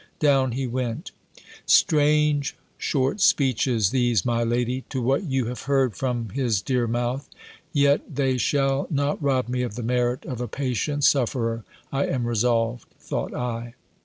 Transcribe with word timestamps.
Down 0.17 0.53
he 0.53 0.65
went. 0.65 1.11
Strange 1.67 2.55
short 2.79 3.21
speeches, 3.21 3.91
these, 3.91 4.25
my 4.25 4.43
lady, 4.43 4.83
to 4.89 4.99
what 4.99 5.25
you 5.25 5.45
have 5.45 5.61
heard 5.65 5.95
from 5.95 6.29
his 6.29 6.59
dear 6.59 6.87
mouth! 6.87 7.29
"Yet 7.71 8.15
they 8.15 8.39
shall 8.39 8.87
not 8.89 9.21
rob 9.21 9.47
me 9.47 9.61
of 9.61 9.75
the 9.75 9.83
merit 9.83 10.25
of 10.25 10.41
a 10.41 10.47
patient 10.47 11.03
sufferer, 11.03 11.65
I 11.91 12.07
am 12.07 12.25
resolved," 12.25 12.87
thought 12.99 13.35
I. 13.35 13.75